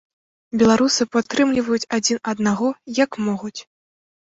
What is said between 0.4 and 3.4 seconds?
Беларусы падтрымліваюць адзін аднаго, як